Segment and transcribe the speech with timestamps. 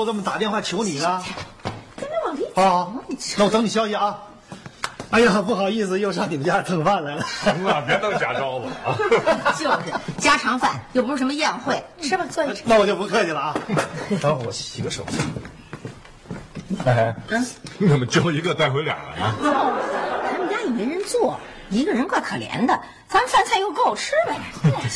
[0.00, 1.22] 要不我怎么打电话求你呢？
[2.54, 2.92] 好，
[3.36, 4.18] 那我等你消息啊。
[5.10, 7.22] 哎呀，不好意思，又上你们家蹭饭来了。
[7.22, 8.96] 行了，别弄假招子了啊！
[9.58, 9.76] 就是
[10.18, 12.62] 家常饭，又不是什么宴会，吃吧，坐下吃。
[12.64, 13.54] 那我就不客气了啊。
[14.22, 15.04] 等会儿我洗个手。
[16.86, 17.14] 哎，
[17.76, 19.34] 你怎么揪一个带回俩了啊？
[20.22, 21.38] 咱们家也没人做，
[21.68, 24.38] 一个人怪可怜的，咱们饭菜又够吃呗。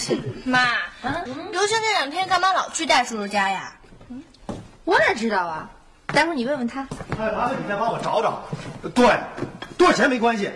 [0.47, 0.65] 妈，
[1.51, 3.75] 刘星这两天干嘛老去戴叔叔家呀？
[4.85, 5.71] 我哪知道啊？
[6.09, 6.87] 待会儿你问问他。
[7.19, 8.43] 哎，麻烦你再帮我找找。
[8.95, 9.19] 对，
[9.79, 10.51] 多少钱没关系。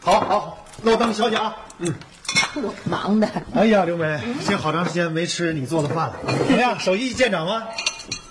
[0.00, 1.56] 好，好，好，那我等你消息啊。
[1.78, 1.92] 嗯。
[2.54, 6.14] 我忙的，哎呀，刘梅，已经好长时间没吃你做的饭了，
[6.46, 6.78] 怎么样？
[6.78, 7.66] 手艺见长吗？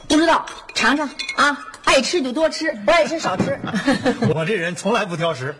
[0.07, 3.59] 不知道尝尝啊，爱吃就多吃，不爱吃少吃。
[4.33, 5.55] 我这人从来不挑食。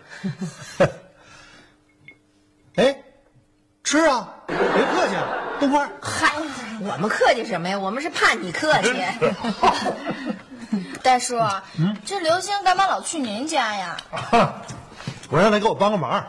[2.75, 2.95] 哎，
[3.83, 5.15] 吃啊，别客气，
[5.61, 5.87] 动筷。
[6.01, 6.31] 嗨，
[6.79, 7.77] 我们客气什么呀？
[7.77, 8.91] 我们是怕你客气。
[11.03, 11.39] 大叔，
[12.03, 13.97] 这刘星干嘛老去您家呀？
[15.29, 16.25] 我让他给我帮个忙，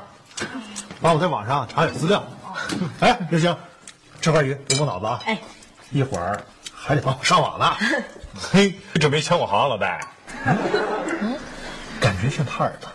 [1.00, 2.22] 帮我在网上查点资料。
[3.00, 3.56] 哎，刘星，
[4.20, 5.20] 这块鱼别过脑子啊！
[5.24, 5.38] 哎，
[5.90, 6.38] 一会儿
[6.74, 7.74] 还得帮我上网呢。
[8.52, 9.98] 嘿，准备抢我行，老戴。
[12.00, 12.86] 感觉像他儿子。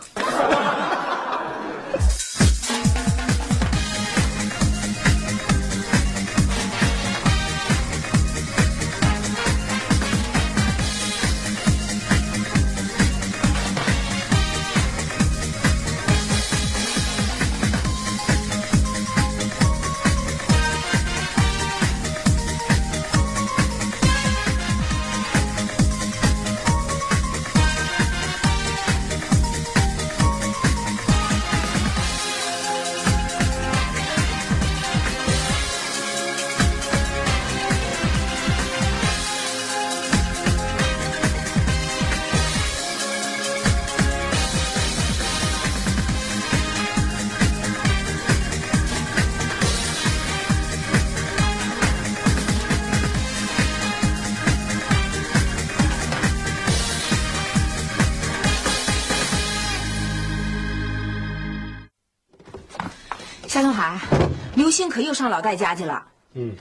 [64.97, 66.07] 可又上老戴家去了。
[66.33, 66.55] 嗯，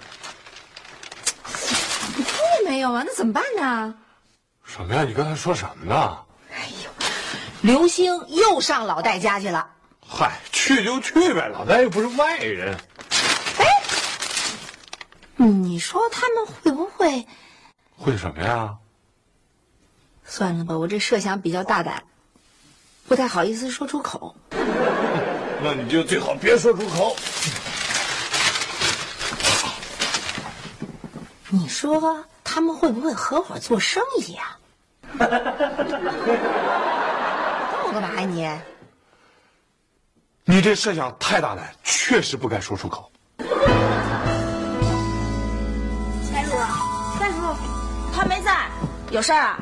[2.19, 3.03] 你听见没有啊？
[3.07, 3.95] 那怎么办呢？
[4.63, 5.05] 什么呀？
[5.05, 6.19] 你刚才说什么呢？
[6.53, 6.91] 哎呦
[7.63, 9.71] 刘星又上老戴家去了。
[10.07, 12.77] 嗨，去就去呗，老戴又不是外人。
[13.57, 13.65] 哎
[15.37, 17.27] 你说他们会不会？
[17.97, 18.77] 会什么呀？
[20.27, 22.05] 算了吧，我这设想比较大胆，
[23.09, 24.37] 不太好意思说出口。
[25.65, 27.17] 那你就最好别说出口。
[31.59, 34.59] 你说他们会不会合伙做生意呀、
[35.19, 35.27] 问
[37.85, 38.61] 我干嘛呀
[40.45, 40.55] 你？
[40.57, 43.11] 你这设想太大胆，确实不该说出口。
[43.39, 43.49] 三
[46.45, 46.51] 叔，
[47.19, 47.39] 三叔，
[48.15, 48.69] 他没在，
[49.11, 49.59] 有事儿啊？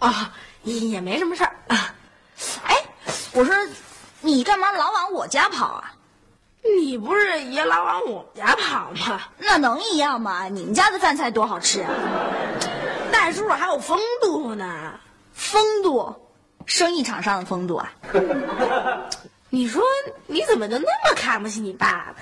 [0.00, 0.30] 啊，
[0.64, 1.94] 也没什么事儿啊。
[2.66, 2.76] 哎，
[3.32, 3.54] 我说
[4.20, 5.94] 你干嘛老往我家跑啊？
[6.62, 9.22] 你不是也老往我们家跑吗？
[9.38, 10.48] 那能一样吗？
[10.48, 11.90] 你们家的饭菜多好吃啊！
[13.12, 14.98] 戴叔叔还有风度呢。
[15.32, 16.14] 风度，
[16.66, 17.92] 生意场上的风度啊！
[19.50, 19.82] 你说
[20.26, 22.14] 你怎么就那么看不起你爸爸？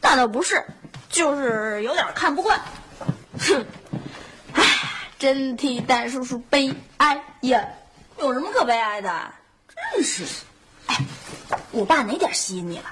[0.00, 0.62] 那倒不是，
[1.08, 2.60] 就是有点看不惯。
[3.38, 3.66] 哼，
[4.52, 4.62] 唉，
[5.18, 7.64] 真替戴叔叔悲哀呀！
[8.18, 9.10] 有什么可悲哀的？
[9.94, 10.24] 真是，
[10.86, 10.96] 哎，
[11.72, 12.84] 我爸哪点吸引你了？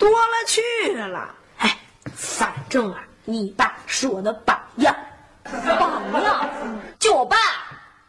[0.00, 0.60] 多了去
[0.94, 1.34] 了。
[1.58, 1.78] 哎，
[2.16, 4.96] 反正啊，你爸是我的榜样。
[5.78, 6.48] 榜样，
[6.98, 7.36] 就我爸。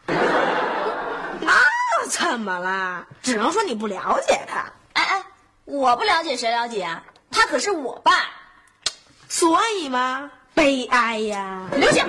[0.07, 1.51] 那
[2.07, 3.05] 怎么了？
[3.21, 5.23] 只能说你不了解他，哎哎，
[5.65, 7.03] 我不了解谁了解啊？
[7.29, 8.11] 他可是我爸。
[9.27, 11.67] 所以嘛，悲哀呀。
[11.73, 12.05] 刘星，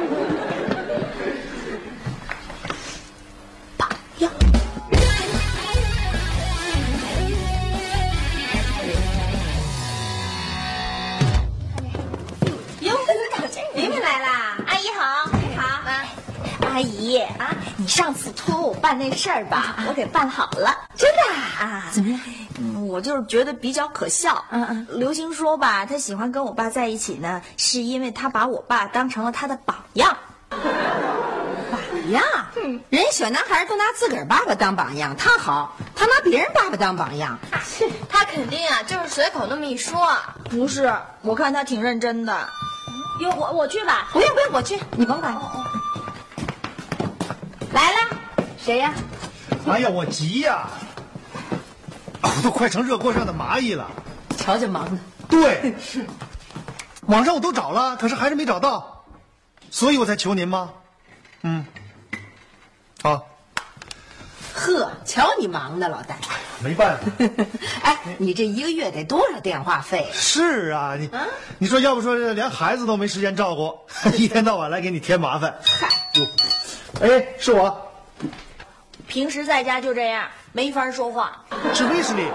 [17.92, 20.74] 上次托我办那事儿吧，我给办好了。
[20.96, 21.20] 真的
[21.62, 21.90] 啊？
[21.92, 22.20] 怎么样？
[22.58, 24.42] 嗯，我就是觉得比较可笑。
[24.48, 30.16] 嗯嗯刘星说吧，他喜欢跟我爸在一起呢，是因为他把我爸当成了他的榜样。
[30.48, 31.78] 榜
[32.10, 32.22] 样？
[32.88, 37.38] 人家小男孩都拿自个儿爸爸当榜样，他好，他拿别人爸爸当榜样。
[38.08, 40.16] 他肯定啊，就是随口那么一说。
[40.48, 40.90] 不是，
[41.20, 42.48] 我看他挺认真的。
[43.20, 44.08] 哟，我我去吧。
[44.14, 45.38] 不用不用，我去，你甭管。
[48.64, 48.94] 谁呀？
[49.66, 50.68] 哎呀，我急呀、
[52.20, 53.90] 啊我都快成热锅上的蚂蚁了。
[54.36, 54.98] 瞧瞧忙的。
[55.28, 56.04] 对，是
[57.06, 59.04] 网上我都找了，可是还是没找到，
[59.70, 60.70] 所以我才求您吗？
[61.42, 61.66] 嗯，
[63.02, 63.26] 好，
[64.54, 66.16] 呵，瞧你忙的，老戴。
[66.62, 67.26] 没办法。
[67.82, 70.08] 哎，你这一个月得多少电话费？
[70.12, 71.10] 是啊，你
[71.58, 73.76] 你说要不说连孩子都没时间照顾，
[74.16, 75.56] 一天到晚来给你添麻烦。
[75.64, 76.26] 嗨，哟，
[77.00, 77.90] 哎，是我，
[79.12, 81.44] 平时在家就这样，没法说话。
[81.74, 82.26] 是威斯利。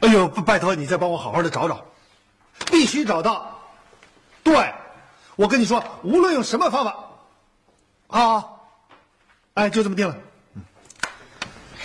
[0.00, 1.82] 哎呦，拜托你再帮我好好的找找，
[2.70, 3.58] 必须找到。
[4.42, 4.74] 对，
[5.34, 6.94] 我跟你说，无论用什么方法，
[8.08, 8.44] 啊，
[9.54, 10.14] 哎，就这么定了。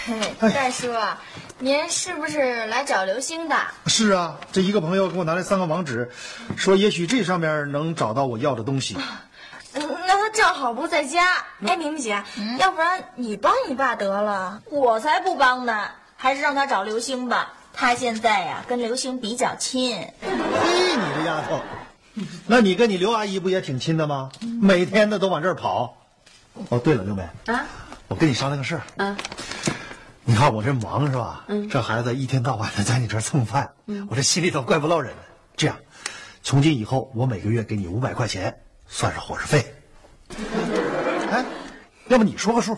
[0.06, 0.94] 嘿，戴叔，
[1.60, 3.56] 您是不是来找刘星的？
[3.86, 6.12] 是啊，这一个朋友给我拿来三个网址，
[6.58, 8.98] 说也许这上面能找到我要的东西。
[10.34, 11.24] 正好不在家。
[11.66, 12.24] 哎，明明姐，
[12.60, 14.62] 要不然你帮你爸得了。
[14.70, 17.54] 我才不帮呢，还是让他找刘星吧。
[17.74, 19.96] 他现在呀、跟刘星比较亲。
[20.22, 21.62] 嘿，你这丫头，
[22.46, 24.30] 那你跟你刘阿姨不也挺亲的吗？
[24.62, 25.96] 每天的都往这儿跑。
[26.70, 27.66] 哦，对了，刘梅啊，
[28.08, 28.82] 我跟你商量个事儿。
[28.98, 29.16] 啊，
[30.26, 31.46] 你看我这忙是吧？
[31.48, 33.72] 嗯，这孩子一天到晚的在你这儿蹭饭，
[34.10, 35.24] 我这心里头怪不落忍的。
[35.56, 35.78] 这样，
[36.44, 39.74] 从今以后我每个月给你五百块钱，算是伙食费。
[41.32, 41.46] 哎，
[42.08, 42.78] 要不你说个数？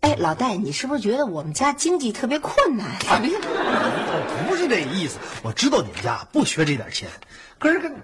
[0.00, 2.86] 哎，老戴，你是不是觉得我们家经济特别困难？
[3.00, 3.40] 怎么样？
[3.42, 7.08] 我不是这意思，我知道你们家不缺这点钱，
[7.58, 7.94] 可是跟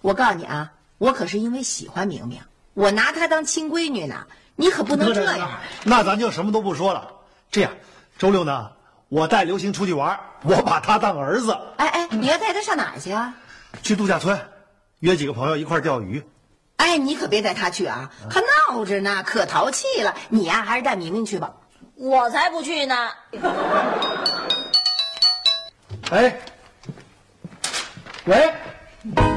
[0.00, 2.40] 我告诉你啊，我可是因为喜欢明明，
[2.74, 4.26] 我拿她当亲闺女呢。
[4.56, 5.50] 你可不能这样。
[5.82, 7.10] 那咱就什么都不说了。
[7.50, 7.72] 这样，
[8.18, 8.70] 周六呢，
[9.08, 13.34] 我带刘星出去玩，我把他当儿子，哎哎，你要带他上哪儿去啊？
[13.82, 14.38] 去度假村，
[15.00, 16.22] 约几个朋友一块钓鱼。
[16.84, 20.14] 哎，你可别带他去啊，他闹着呢，可淘气了。
[20.28, 21.50] 你呀、还是带明明去吧。
[21.96, 23.08] 我才不去呢！
[26.10, 26.38] 哎，
[28.26, 28.54] 喂，
[29.16, 29.33] 喂，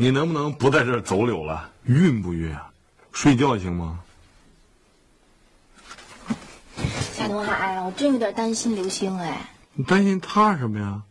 [0.00, 1.68] 你能不能不在这儿走柳了？
[1.84, 2.70] 晕不晕啊？
[3.12, 4.00] 睡觉行吗？
[7.12, 9.50] 夏东海，我真有点担心刘星哎。
[9.74, 11.02] 你担心他什么呀？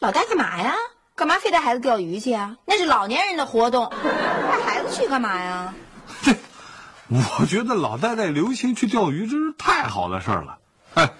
[0.00, 0.74] 老大干嘛呀？
[1.14, 2.56] 干嘛非带孩子钓鱼去啊？
[2.64, 5.72] 那是老年人的活动，带孩子去干嘛呀？
[7.06, 10.58] 我觉得老戴带刘星去钓鱼真是太好的事儿了。
[10.94, 11.12] 哎，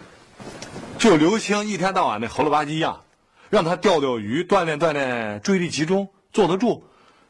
[0.98, 3.04] 就刘星一天到晚那猴了吧唧样，
[3.48, 6.84] 让他钓钓鱼，锻炼锻炼注意力集中，坐得住，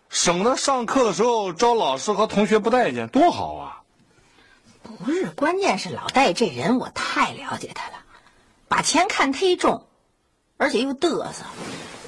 [0.09, 3.83] 省得上课的时候招老师和同学不待见，多好啊！
[4.83, 7.99] 不是，关键是老戴这人我太了解他了，
[8.67, 9.87] 把钱看忒重，
[10.57, 11.45] 而且又嘚瑟，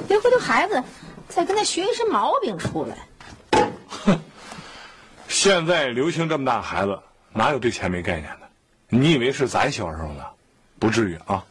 [0.08, 0.82] 别回头孩子
[1.28, 2.98] 再跟他学一身毛病出来。
[3.88, 4.20] 哼
[5.28, 6.98] 现在刘星这么大孩子，
[7.32, 8.48] 哪有对钱没概念的？
[8.88, 10.24] 你以为是咱小时候呢？
[10.80, 11.44] 不至于啊！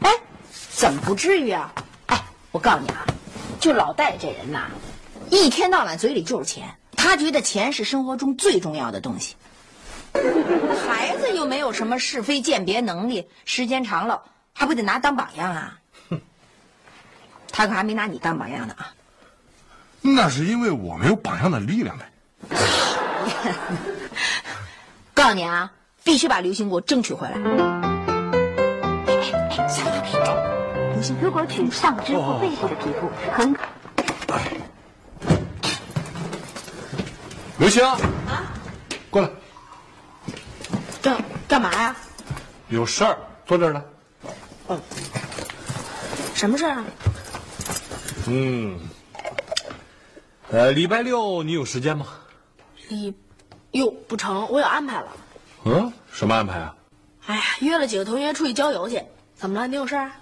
[0.00, 0.10] 哎，
[0.70, 1.70] 怎么不至于啊？
[2.06, 2.18] 哎，
[2.50, 3.04] 我告诉你啊，
[3.64, 4.66] 就老戴这人呐，
[5.30, 9.36] 一天到晚嘴里就是钱，他觉得钱是生活中最重要的东西。
[10.86, 15.78] 孩子又没有什么是非鉴别能力，时间长了还不得拿当榜样啊？
[17.50, 18.92] 他可还没拿你当榜样呢啊！
[20.02, 22.12] 那是因为我没有榜样的力量呗。
[25.14, 25.72] 告诉你啊，
[26.04, 27.38] 必须把刘星给我争取回来。
[31.20, 33.64] 如果取上肢或背部的皮肤，很可
[37.58, 37.98] 刘星啊，
[39.10, 39.30] 过来，
[41.02, 41.96] 干干嘛呀？
[42.68, 43.82] 有事儿，坐这儿来。
[46.34, 46.84] 什么事儿啊？
[48.26, 48.78] 嗯，
[50.50, 52.06] 呃，礼拜六你有时间吗？
[52.88, 53.14] 礼
[53.72, 55.06] 哟不成，我有安排了。
[55.64, 56.74] 嗯，什么安排啊？
[57.26, 59.02] 哎呀，约了几个同学出去郊游去。
[59.34, 59.66] 怎么了？
[59.66, 60.04] 你有事儿？
[60.04, 60.12] 啊，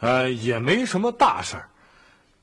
[0.00, 1.68] 呃，也没什么大事儿。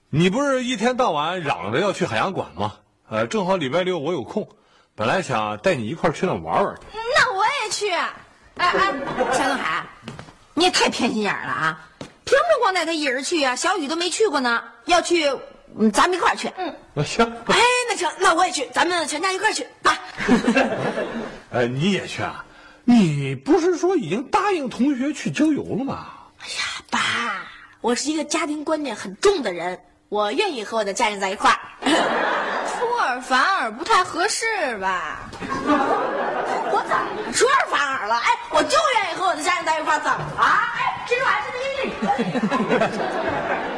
[0.09, 2.75] 你不是一天到晚嚷着要去海洋馆吗？
[3.09, 4.49] 呃，正好礼拜六我有空，
[4.95, 6.81] 本来想带你一块儿去那玩玩去。
[6.93, 7.89] 那我也去。
[7.91, 8.13] 哎
[8.57, 8.93] 哎，
[9.33, 9.85] 夏东海，
[10.53, 11.89] 你也太偏心眼了啊！
[12.23, 13.55] 凭什么光带他一人去啊？
[13.55, 15.29] 小雨都没去过呢，要去，
[15.77, 16.49] 嗯咱们一块儿去。
[16.57, 17.55] 嗯，那行，哎，
[17.89, 19.99] 那成，那我也去，咱们全家一块儿去啊！
[21.51, 22.45] 呃，你也去啊？
[22.85, 26.07] 你不是说已经答应同学去郊游了吗？
[27.81, 29.79] 我是一个家庭观念很重的人，
[30.09, 31.59] 我愿意和我的家人在一块儿。
[32.75, 35.29] 出尔反尔不太合适吧？
[35.39, 38.15] 我怎么出尔反尔了？
[38.15, 40.41] 哎，我就愿意和我的家人在一块儿，怎么了？
[40.41, 42.89] 哎，这还是这个。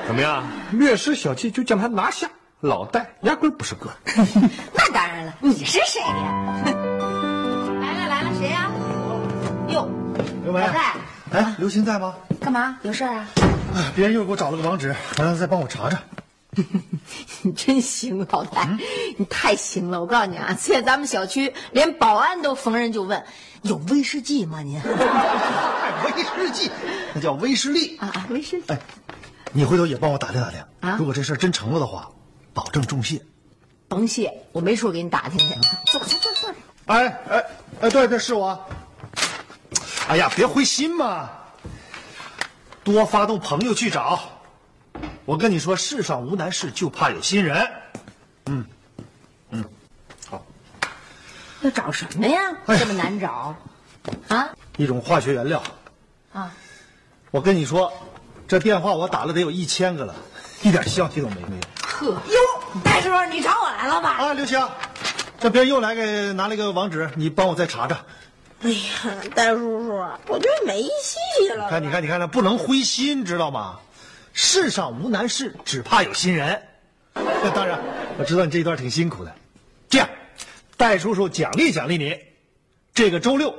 [0.08, 0.44] 怎么样？
[0.72, 2.30] 略施小计就将他拿下，
[2.62, 3.90] 老戴压根儿不是个。
[4.74, 6.08] 那当然了，你是谁呀？
[7.82, 8.72] 来了来了，谁呀？
[9.68, 9.88] 哟，
[10.44, 10.96] 刘梅老戴，
[11.32, 12.16] 哎，刘星在吗？
[12.40, 12.78] 干嘛？
[12.84, 13.28] 有事儿啊？
[13.76, 16.02] 哎，别人又给我找了个网址，还让他再帮我查查。
[17.44, 18.68] 你 真行，老戴，
[19.18, 20.00] 你太行了！
[20.00, 23.24] 我告诉你啊，现在咱们小区连保安都逢人就问
[23.62, 24.62] ：“有威士忌吗？
[24.62, 26.72] 您？”哎， 威士忌，
[27.14, 27.98] 那叫威士利。
[27.98, 28.64] 啊啊，威士利。
[28.68, 28.80] 哎，
[29.54, 32.10] 你回头也帮我打听打听啊如果这事儿真成了的话，
[32.54, 33.22] 保证重谢。
[33.88, 35.46] 甭谢，我没处给你打听去。
[35.86, 36.50] 坐坐坐坐。
[36.86, 37.44] 哎哎
[37.82, 38.60] 哎，对对，是我。
[40.08, 41.30] 哎呀，别灰心嘛，
[42.84, 44.20] 多发动朋友去找。
[45.26, 47.70] 我跟你说，世上无难事，就怕有心人。
[48.46, 48.66] 嗯，
[49.50, 49.66] 嗯，
[50.30, 50.42] 好
[51.62, 52.40] 要找什么呀？
[52.68, 53.54] 哎这么难找？
[54.30, 55.62] 啊一种化学原料，
[56.32, 56.54] 啊！
[57.32, 57.92] 我跟你说，
[58.48, 60.16] 这电话我打了得有一千个了，
[60.62, 61.62] 一点消息都没没有。
[61.84, 62.40] 呵，哟，
[62.84, 64.12] 戴师傅，你找我来了吧？
[64.12, 64.66] 啊，刘星，
[65.38, 67.98] 这边又来给拿了一个网址，你帮我再查查。
[68.64, 69.94] 哎呀，戴叔叔，
[70.28, 71.70] 我觉得没戏了。
[71.70, 73.80] 看，你看，你看，那不能灰心，知道吗？
[74.34, 76.62] 世上无难事，只怕有心人。
[77.14, 77.80] 那当然，
[78.18, 79.36] 我知道你这一段挺辛苦的。
[79.90, 80.10] 这样，
[80.76, 82.18] 戴叔叔奖励奖励你，
[82.94, 83.54] 这个周六，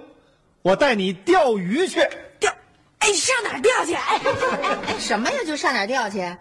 [0.63, 2.01] 我带你钓鱼去。
[2.41, 2.53] 钓，
[2.99, 3.95] 哎，上哪儿钓去？
[3.95, 4.21] 哎，
[4.63, 5.39] 哎哎，什么呀？
[5.47, 6.37] 就上哪儿钓去？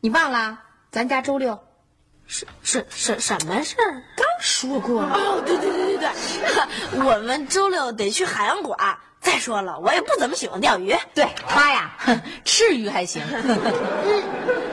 [0.00, 0.58] 你忘了？
[0.90, 1.58] 咱家周六。
[2.26, 4.02] 什什什什么事儿？
[4.16, 5.14] 刚说过了。
[5.14, 8.76] 哦，对对对对对， 我们周六得去海洋馆。
[9.20, 10.92] 再说了，我也不怎么喜欢钓鱼。
[11.14, 13.22] 对他呀，哼 吃鱼还行。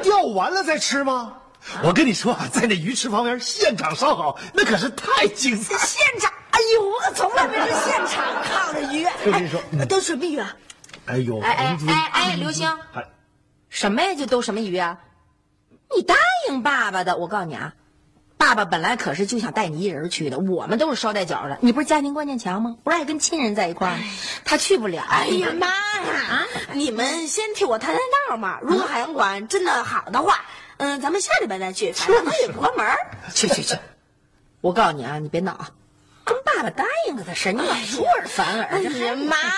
[0.02, 1.34] 钓完了再吃吗？
[1.84, 5.78] 我跟你说啊，在那鱼池旁边现场烧烤，那可是太精彩。
[5.78, 9.06] 现场，哎呦，我可从来没是现场烤的鱼。
[9.26, 10.56] 我跟你说都什么鱼啊？
[11.06, 13.04] 哎呦，哎哎哎哎，刘星，哎，
[13.70, 14.16] 什么呀？
[14.16, 14.98] 就都什么鱼啊？
[15.96, 16.16] 你答
[16.48, 17.74] 应爸爸的，我告诉你啊，
[18.40, 21.58] 爸爸本来可是就想带你一人去的，我们都是捎带脚的。
[21.60, 22.78] 你不是家庭观念强吗？
[22.86, 24.00] 不是爱跟亲人在一块儿？
[24.46, 25.04] 他去不了。
[25.04, 26.48] 哎呀妈呀！
[26.72, 28.60] 你们先替我探探道嘛。
[28.62, 30.46] 如果海洋馆真的好的话，
[30.78, 32.88] 嗯，咱们下礼拜再去，反正他也不关门。
[33.36, 33.76] 去去去！
[34.62, 35.72] 我告诉你啊，你别闹啊，
[36.24, 38.68] 跟爸爸答应了的事，你老出尔反尔。
[38.68, 39.54] 哎这呀妈呀！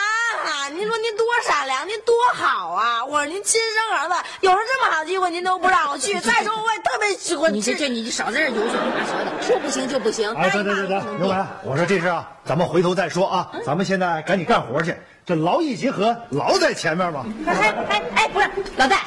[0.74, 3.04] 您说您多善良，您多好啊！
[3.04, 6.18] 我是您亲生儿子，有时候这么好机会您都不让我去。
[6.22, 10.34] 再说我也特别喜欢你这这你就少在这儿油嘴滑舌的，说不行就不行。
[10.36, 17.26] 哎，对对对对，刘文，我说这事啊，咱们回头再说啊，咱们现在赶紧干活去，这劳逸结合，劳在前面嘛。
[17.46, 19.02] 哎哎哎，不是老戴，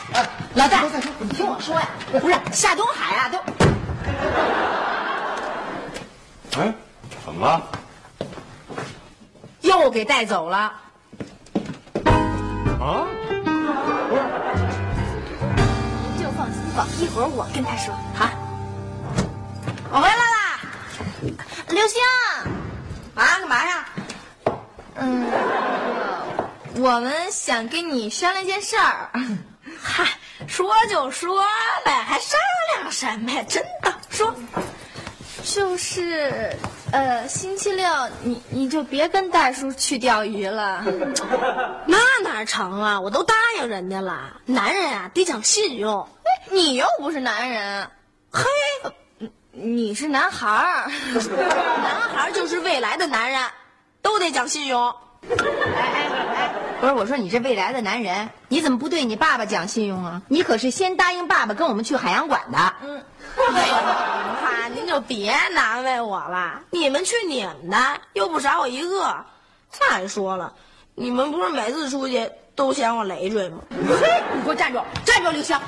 [0.54, 0.82] 老戴，
[1.18, 1.88] 你听我说呀，
[2.20, 3.38] 不是夏东海啊，都
[6.60, 6.74] 哎，
[7.24, 7.62] 怎么了？
[9.62, 10.72] 又给带走了。
[16.98, 17.94] 一会儿我跟他说。
[18.14, 18.28] 好，
[19.90, 20.60] 我回来啦！
[21.68, 22.02] 刘星，
[23.14, 23.88] 啊，干嘛呀？
[24.96, 25.30] 嗯，
[26.76, 29.10] 我们想跟你商量件事儿。
[29.80, 30.08] 嗨，
[30.46, 31.42] 说就说
[31.84, 32.38] 呗，还商
[32.76, 33.42] 量什么呀？
[33.48, 34.34] 真的说。
[35.44, 36.56] 就是，
[36.90, 37.86] 呃，星期六
[38.22, 40.82] 你你就别跟大叔去钓鱼了。
[41.86, 42.98] 那哪成啊？
[42.98, 44.40] 我都答应人家了。
[44.46, 46.08] 男人啊，得讲信用。
[46.50, 47.90] 你又不是男人，
[48.30, 48.44] 嘿，
[49.50, 50.90] 你是男孩儿。
[51.82, 53.42] 男孩就是未来的男人，
[54.02, 54.94] 都得讲信用。
[55.30, 55.36] 哎
[55.76, 60.20] 哎哎不是我说你这未来的男人，你怎么不对你爸爸讲信用啊？
[60.28, 62.58] 你可是先答应爸爸跟我们去海洋馆的。
[62.58, 63.74] 哎呦，
[64.42, 66.60] 妈，您就别难为我了。
[66.70, 67.78] 你们去你们的，
[68.12, 69.24] 又不少我一个。
[69.70, 70.52] 再说了，
[70.94, 73.58] 你们不是每次出去都嫌我累赘吗？
[73.70, 74.80] 嘿，你给我站住！
[75.06, 75.60] 站住，刘香！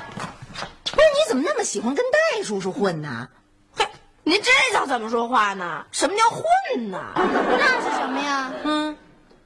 [0.97, 3.29] 不是你怎么那么喜欢跟戴叔叔混呢？
[3.75, 3.85] 嘿，
[4.23, 5.85] 您这叫怎么说话呢？
[5.91, 6.99] 什么叫混呢？
[7.15, 8.51] 那是什么呀？
[8.63, 8.97] 嗯，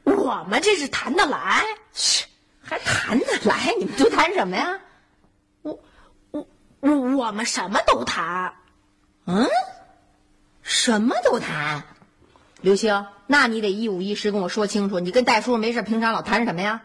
[0.06, 1.66] 我们这是谈得来。
[2.64, 3.76] 还谈得来？
[3.78, 4.80] 你们都谈什么呀？
[5.62, 5.78] 我
[6.32, 6.48] 我
[6.80, 8.54] 我们什么都谈。
[9.26, 9.46] 嗯，
[10.62, 11.84] 什么都谈。
[12.62, 16.84] 刘星，那你得一五一十跟我说清楚，你跟戴叔没事平常老谈什么呀？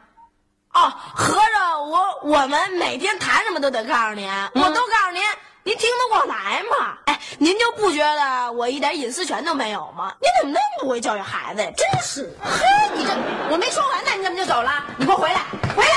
[0.77, 5.23] 哦，合着我我们每天谈什么都得告诉您，我都告诉您，
[5.63, 6.99] 您听得过来吗？
[7.07, 10.13] 哎，您就不觉得我一点隐私权都没有吗？
[10.21, 11.71] 您怎么那么不会教育孩子呀？
[11.75, 13.11] 真是，嘿，你这
[13.51, 14.85] 我没说完呢，你怎么就走了？
[14.99, 15.41] 你给我回来，
[15.75, 15.95] 回来！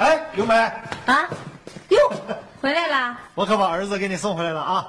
[0.00, 0.54] 哎，刘梅，
[1.04, 1.28] 啊，
[1.90, 1.98] 哟，
[2.62, 3.20] 回来啦？
[3.36, 4.88] 我可把儿子给你送回来了啊！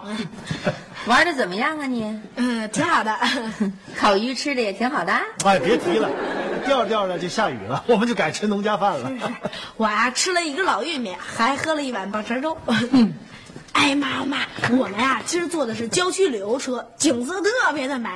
[1.06, 2.18] 玩的怎么样啊你？
[2.38, 3.13] 嗯，挺好的。
[4.00, 5.12] 烤鱼吃的也挺好的。
[5.44, 6.10] 哎，别提了，
[6.63, 9.10] 调着调着就下雨了，我们就改吃农家饭了。
[9.10, 9.25] 是是
[9.75, 12.58] 我呀、吃了一个老玉米，还喝了一碗棒碴粥。
[12.91, 13.13] 嗯
[13.74, 14.38] 哎妈妈，
[14.77, 18.10] 我们呀、今儿坐的是郊区旅游车，景色特别的美。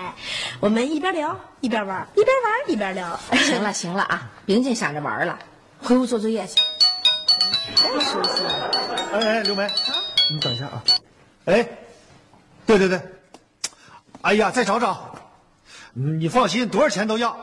[0.62, 3.20] 我们一边聊一边玩，一边玩一边聊。
[3.34, 5.38] 行了行了啊，别净想着玩了，
[5.82, 6.56] 回屋做作业去。
[9.14, 9.72] 哎哎，刘梅，啊
[10.30, 10.84] 你等一下啊！
[11.46, 11.68] 哎，
[12.66, 13.02] 对对对，
[14.22, 15.16] 哎呀，再找找，
[15.94, 17.38] 嗯你放心，多少钱都要，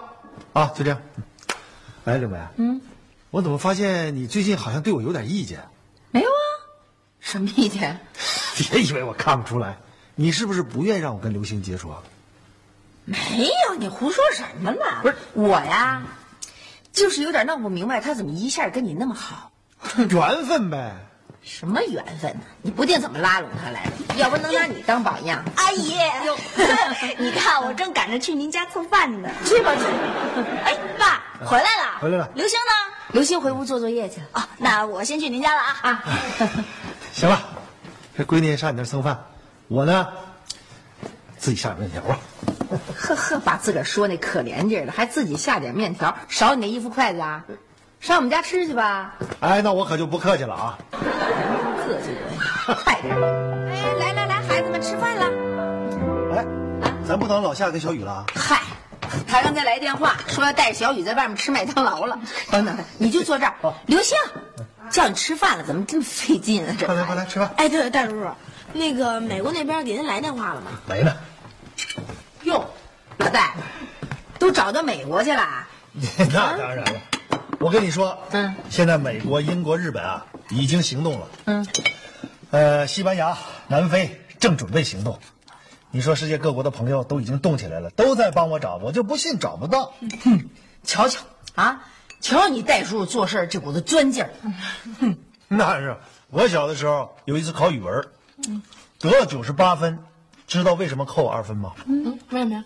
[0.52, 1.00] 啊，就这样。
[2.04, 2.80] 哎，刘梅，嗯，
[3.30, 5.60] 我怎么发现你最近好像对我有点意见？
[6.10, 6.42] 没有啊，
[7.20, 8.00] 什么意见？
[8.70, 9.76] 别以为我看不出来，
[10.16, 12.02] 你是不是不愿意让我跟刘星接触啊？
[13.04, 13.16] 没
[13.68, 14.80] 有，你胡说什么呢？
[15.02, 16.02] 不是我呀，
[16.92, 19.51] 就是有点弄不明白，他怎么一下跟你那么好？
[20.10, 20.92] 缘分呗。
[21.42, 22.40] 什么缘分呢？
[22.62, 25.44] 你不定怎么拉拢他来的， 要不能拿你当榜样。
[25.56, 25.96] 阿姨，
[27.18, 29.28] 你看我正赶着去您家蹭饭呢。
[29.44, 29.82] 去吧去。
[30.64, 32.94] 哎，爸回来了，回来了刘星呢？
[33.12, 35.74] 刘星回屋做作业去了哦，那我先去您家了啊。
[35.82, 36.04] 啊。
[37.12, 37.42] 行了，
[38.16, 39.18] 这闺女上你那蹭饭，
[39.66, 40.06] 我呢
[41.38, 42.18] 自己下点面条啊。
[42.96, 47.44] 呵呵，把自个儿说那可怜劲儿的，还自己下点面条，少你那一副筷子啊！
[48.02, 49.14] 上我们家吃去吧。
[49.38, 50.76] 哎，那我可就不客气了啊。
[50.90, 53.14] 客气点，快点。
[53.14, 56.34] 哎，来来来，孩子们吃饭了。
[56.34, 56.44] 哎，
[57.06, 58.24] 咱不等老夏跟小雨了啊？
[58.34, 58.60] 嗨，
[59.28, 62.18] 他刚才来电话说要带着小雨在外面吃麦当劳了。
[62.50, 63.54] 等等，你就坐这儿。
[63.86, 64.18] 刘星，
[64.90, 66.74] 叫你吃饭了，怎么这么费劲啊？
[66.76, 67.54] 这快来快来吃饭。
[67.56, 68.28] 哎，对了，戴叔叔，
[68.72, 70.72] 那个美国那边给您来电话了吗？
[70.88, 71.14] 没呢。
[72.42, 72.68] 哟，
[73.18, 73.54] 老戴，
[74.40, 75.46] 都找到美国去了。
[76.18, 76.84] 那当然了，
[77.62, 81.66] 我跟你说，嗯，现在美国、英国、日本啊已经行动了，嗯，
[82.50, 85.20] 呃，西班牙、南非正准备行动。
[85.92, 89.92] 你说世界各国的朋友都已经动起来了，都在帮我找，我就不信找不到。
[90.82, 91.20] 瞧瞧
[91.54, 91.84] 啊，
[92.20, 94.30] 瞧瞧你戴叔叔做事这股子钻劲儿。
[95.46, 95.96] 那是
[96.30, 98.04] 我小的时候有一次考语文，
[98.98, 100.00] 得了九十八分，
[100.48, 101.74] 知道为什么扣我二分吗？
[101.86, 102.64] 嗯，为什么呀？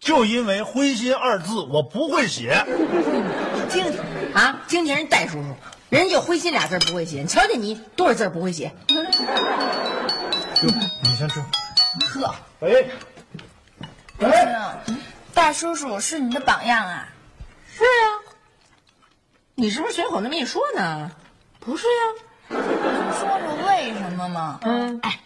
[0.00, 2.64] 就因为“灰心”二字我不会写。
[3.70, 4.00] 听听
[4.34, 5.54] 啊，听听人戴叔叔，
[5.88, 8.72] 人家就灰心俩字儿不会写，瞧瞧你多少字儿不会写。
[8.88, 9.02] 哟，
[11.02, 11.40] 你先吃。
[11.40, 12.90] 呵，喂，
[14.18, 14.30] 喂，
[15.32, 17.08] 大叔叔是你的榜样啊。
[17.72, 18.06] 是啊，
[19.54, 21.10] 你是不是随口那么一说呢？
[21.60, 21.92] 不是呀。
[22.48, 24.58] 你说说为什么吗？
[24.62, 25.20] 嗯，哎，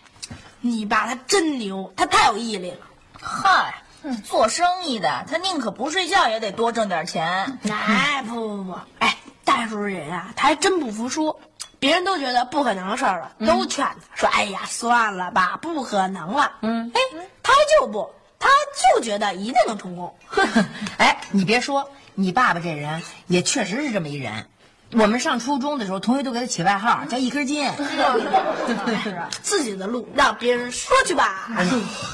[0.60, 2.76] 你爸他真牛，他太有毅力了。
[3.20, 3.82] 嗨，
[4.24, 7.58] 做生意的他宁可不睡觉也得多挣点钱。
[7.70, 11.38] 哎，不不不，哎，大叔人啊，他还真不服输。
[11.78, 17.00] 别人都觉得不可能的事儿了，都劝他说：“哎呀，算了吧，不可能了。”嗯，哎，
[17.42, 18.48] 他就不，他
[18.94, 20.16] 就觉得一定能成功。
[20.96, 24.48] 哎，你别说，你爸爸这人也确实是这么一人。
[24.96, 27.64] 我们上初中的时候，同学都给他起外号叫一根筋。
[27.90, 31.50] 是啊，自己的路让别人说去吧。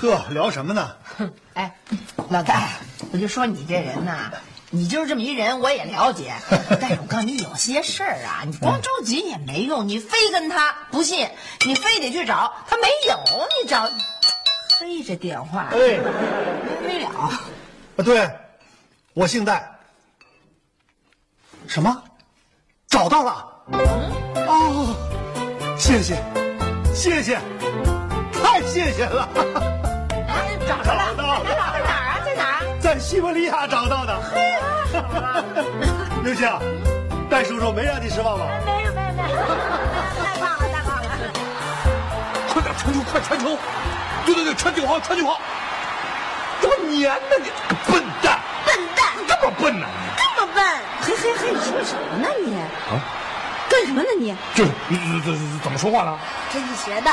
[0.01, 0.97] 呵，聊什么呢？
[1.55, 1.75] 哎，
[2.31, 2.69] 老大，
[3.12, 4.31] 我就说你这人呐，
[4.71, 6.33] 你就是这么一人，我也了解。
[6.81, 11.29] 但是我告诉你，有些事儿啊，你光着急也没用，你非跟他不信，
[11.66, 13.16] 你非得去找他没有，
[13.62, 13.90] 你找，
[14.81, 15.99] 嘿，这电话哎，
[16.83, 17.09] 没了。
[17.11, 17.40] 啊，
[18.03, 18.31] 对，
[19.12, 19.71] 我姓戴。
[21.66, 22.03] 什么？
[22.90, 23.46] 找到了？
[24.48, 24.96] 哦，
[25.79, 26.16] 谢谢，
[26.92, 27.38] 谢谢，
[28.42, 29.29] 太谢谢了！
[30.29, 31.44] 哎，找到了在哪儿？
[31.46, 32.18] 在哪啊？
[32.26, 32.61] 在哪儿啊？
[32.81, 34.59] 在西伯利亚找到的嘿。
[36.24, 36.50] 刘星，
[37.31, 38.44] 戴叔叔没让你失望吧？
[38.66, 39.37] 没有没有没有，
[40.18, 41.09] 太棒了太棒了！
[42.53, 43.57] 快点传球，快传球！
[44.26, 45.40] 对对对，传九号，传九号！
[46.61, 47.50] 这么黏呢你，
[47.90, 48.40] 笨蛋！
[48.66, 49.87] 笨蛋，你这么笨呢？
[50.16, 50.24] 这
[51.01, 52.55] 嘿嘿嘿，你说什么呢你？
[52.55, 53.01] 啊，
[53.68, 54.37] 跟干什么呢你？
[54.55, 54.70] 这这
[55.25, 56.18] 这怎么说话呢？
[56.53, 57.11] 跟你学的。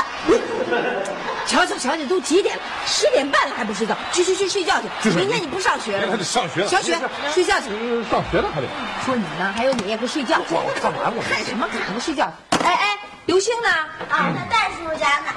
[1.46, 2.62] 瞧瞧瞧瞧，都几点了？
[2.84, 3.96] 十点半了还不睡觉？
[4.12, 5.10] 去去去睡觉去！
[5.10, 6.10] 明天你不上学了？
[6.10, 6.66] 还得上学。
[6.66, 6.98] 小雪，
[7.32, 7.70] 睡觉去。
[8.10, 8.66] 上学了还得。
[9.06, 10.38] 说你呢，还有你也不睡觉。
[10.50, 11.22] 我我干嘛我？
[11.22, 11.80] 看什么看？
[11.94, 12.30] 不睡觉。
[12.62, 13.68] 哎哎，刘星呢？
[14.10, 15.32] 啊，在戴叔叔家呢。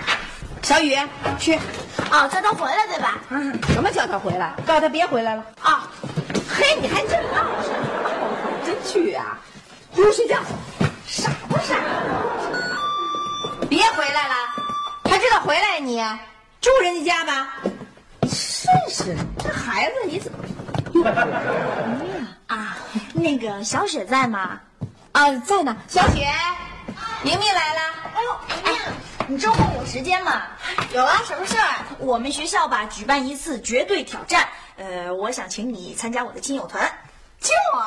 [0.62, 0.98] 小雨，
[1.40, 1.56] 去。
[2.12, 3.18] 哦，叫他回来对吧？
[3.30, 4.54] 嗯，什么叫他回来？
[4.68, 5.44] 告诉他别回来了。
[5.62, 5.88] 啊，
[6.58, 7.70] 嘿，你还真闹实，
[8.72, 9.38] 真去啊！
[9.92, 10.38] 回屋睡觉，
[11.06, 11.76] 傻不傻？
[13.70, 14.36] 别回来了，
[15.04, 16.02] 还知道回来你？
[16.62, 17.54] 住人家家吧。
[18.22, 18.32] 真
[18.90, 20.40] 是，这孩子你怎么？
[22.48, 22.78] 啊，
[23.14, 24.62] 那个小雪在吗？
[25.12, 25.76] 啊，在呢。
[25.90, 26.26] 小雪，
[27.24, 27.82] 明明来了。
[28.16, 28.82] 哎呦，明明，
[29.28, 30.44] 你周末有时间吗？
[30.94, 31.76] 有啊，什么事儿？
[32.00, 36.90] 我们学校吧举办一次绝对挑战，呃，我想请你参加我的亲友团。
[37.42, 37.80] 亲我？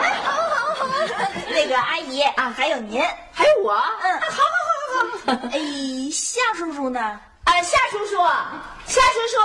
[0.00, 0.88] 哎，好好好。
[1.52, 3.74] 那个阿姨啊，还有您，还有我。
[3.74, 4.56] 嗯，好好
[4.88, 5.34] 好好。
[5.34, 5.60] 好哎，
[6.10, 6.98] 夏叔叔呢？
[7.44, 8.16] 啊，夏叔叔，
[8.86, 9.36] 夏叔叔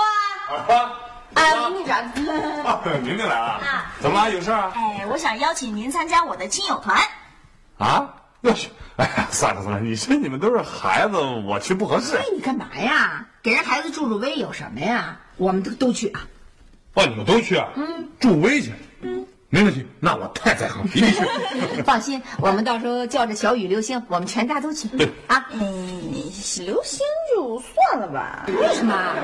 [0.64, 0.92] 啊。
[1.34, 2.10] 啊，明明长。
[3.04, 3.92] 明明来了啊？
[4.00, 4.32] 怎么了？
[4.32, 4.72] 有事啊？
[4.74, 6.98] 哎，我想邀请您参加我的亲友团。
[7.78, 8.14] 啊？
[8.42, 8.70] 要去？
[8.96, 12.16] 哎呀，算了算了，你说你们都是孩子，我去不合适。
[12.16, 13.26] 哎，你干嘛呀？
[13.44, 15.18] 给人孩子助助威有什么呀？
[15.36, 16.22] 我们都都去啊。
[16.94, 17.68] 哦，你们都去啊？
[17.76, 18.72] 嗯，助威去。
[19.50, 19.86] 嗯，没问题。
[20.00, 21.82] 那我太在行，一定去。
[21.84, 24.88] 放心，我们到时候叫着小雨、刘星，我们全家都去。
[24.90, 26.02] 对啊，嗯，
[26.60, 27.00] 刘星
[27.34, 28.46] 就算了吧。
[28.48, 29.16] 为什么？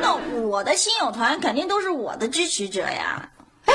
[0.00, 3.28] 那我的亲友团肯定都是我的支持者呀。
[3.66, 3.74] 哎，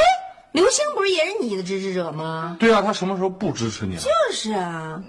[0.51, 2.57] 刘星不是也是你的支持者吗？
[2.59, 4.01] 对啊，他什么时候不支持你了？
[4.01, 5.01] 就是啊。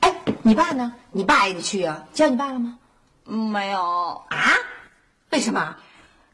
[0.00, 0.92] 哎，你爸呢？
[1.10, 2.04] 你爸也得去啊。
[2.12, 2.78] 叫你爸了吗？
[3.24, 3.80] 没有
[4.28, 4.52] 啊？
[5.30, 5.74] 为什么？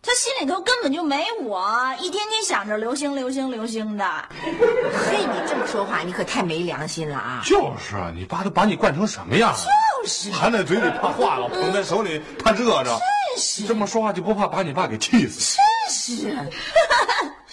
[0.05, 1.65] 他心里头根本就没我，
[2.01, 4.05] 一天天想着流星、流星、流星的。
[4.33, 7.41] 嘿，你这么说话，你可太没良心了啊！
[7.45, 9.59] 就是啊，你爸都把你惯成什么样了？
[10.03, 12.91] 就是含在嘴里怕化了，捧在手里怕热着。
[12.91, 15.57] 真是这么说话就不怕把你爸给气死？
[15.57, 16.51] 真是，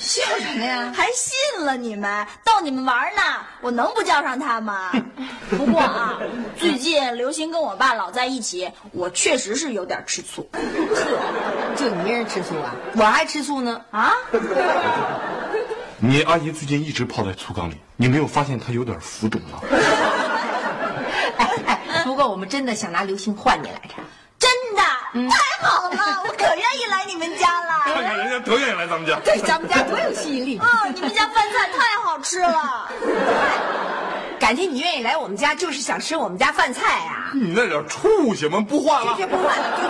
[0.10, 0.92] 笑什么呀？
[0.96, 2.26] 还信了你们？
[2.44, 3.22] 逗你们玩呢，
[3.62, 4.92] 我能不叫上他吗？
[5.56, 6.18] 不过啊，
[6.58, 10.50] 最近刘星跟我爸老在一起，我确实是有点吃醋。
[10.52, 10.60] 呵，
[11.78, 12.74] 就你一人吃醋啊？
[12.96, 14.12] 我还吃醋呢啊！
[16.00, 19.60] 你阿姨最近一直泡在醋缸里，你没有发现她有点浮肿吗？
[21.38, 23.94] 哎哎，不过我们真的想拿刘星换你来着。
[24.40, 24.82] 真的，
[25.30, 27.70] 太好了，我可愿意来你们家了。
[27.84, 29.20] 看看多愿意来咱们家。
[29.24, 30.58] 对，咱们家多有吸引力。
[30.60, 32.90] 啊，你们家饭菜太好吃了。
[34.40, 37.32] 感情你愿意来我们家，就是想吃我们家饭菜啊？
[37.34, 39.16] 你那点畜生们不换了？
[39.18, 39.90] 这不换了，走走